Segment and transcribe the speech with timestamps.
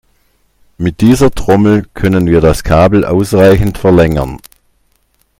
[0.79, 4.39] Mit dieser Trommel können wir das Kabel ausreichend verlängern.